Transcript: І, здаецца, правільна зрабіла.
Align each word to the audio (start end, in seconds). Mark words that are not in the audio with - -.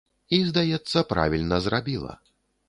І, 0.37 0.37
здаецца, 0.45 1.03
правільна 1.11 1.61
зрабіла. 1.67 2.17